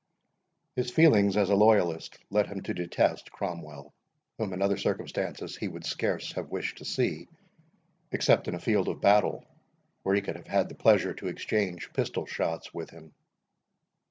[0.75, 3.93] His feelings as a loyalist led him to detest Cromwell,
[4.39, 7.27] whom in other circumstances he would scarce have wished to see,
[8.11, 9.45] except in a field of battle,
[10.01, 13.13] where he could have had the pleasure to exchange pistol shots with him.